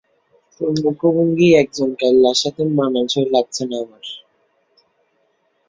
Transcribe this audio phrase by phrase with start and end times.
[0.53, 4.03] তোর মুখভঙ্গি একজন কাইল্লার সাথে মানানসই লাগছে না আমার।